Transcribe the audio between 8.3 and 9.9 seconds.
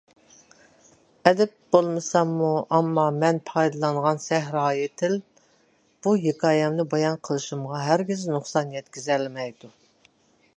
نۇقسان يەتكۈزەلمەيدۇ.